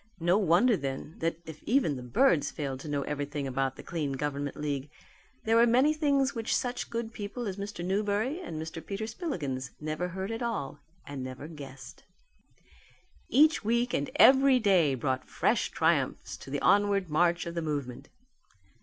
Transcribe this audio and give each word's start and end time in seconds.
No 0.19 0.35
wonder, 0.39 0.75
then, 0.75 1.13
that 1.19 1.37
if 1.45 1.61
even 1.61 1.95
the 1.95 2.01
birds 2.01 2.49
failed 2.49 2.79
to 2.79 2.87
know 2.87 3.03
everything 3.03 3.45
about 3.45 3.75
the 3.75 3.83
Clean 3.83 4.13
Government 4.13 4.57
League, 4.57 4.89
there 5.43 5.55
were 5.55 5.67
many 5.67 5.93
things 5.93 6.33
which 6.33 6.55
such 6.55 6.89
good 6.89 7.13
people 7.13 7.47
as 7.47 7.57
Mr. 7.57 7.85
Newberry 7.85 8.39
and 8.41 8.59
Mr. 8.59 8.83
Peter 8.83 9.05
Spillikins 9.05 9.69
never 9.79 10.07
heard 10.07 10.31
at 10.31 10.41
all 10.41 10.79
and 11.05 11.23
never 11.23 11.47
guessed. 11.47 12.03
Each 13.29 13.63
week 13.63 13.93
and 13.93 14.09
every 14.15 14.57
day 14.57 14.95
brought 14.95 15.29
fresh 15.29 15.69
triumphs 15.69 16.35
to 16.37 16.49
the 16.49 16.61
onward 16.61 17.11
march 17.11 17.45
of 17.45 17.53
the 17.53 17.61
movement. 17.61 18.09